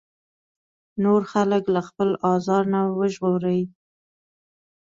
[1.03, 3.61] نور خلک له خپل ازار نه وژغوري.